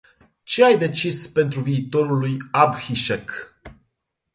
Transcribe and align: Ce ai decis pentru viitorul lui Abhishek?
Ce 0.45 0.63
ai 0.63 0.77
decis 0.79 1.27
pentru 1.27 1.59
viitorul 1.61 2.17
lui 2.17 2.37
Abhishek? 2.51 3.59